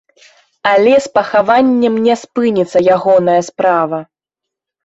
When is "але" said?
0.69-0.93